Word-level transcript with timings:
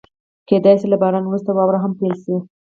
کېدای 0.47 0.75
شي 0.79 0.87
له 0.89 0.97
بارانه 1.01 1.27
وروسته 1.29 1.51
واوره 1.53 1.79
هم 1.83 1.91
پيل 1.99 2.13
شي. 2.23 2.35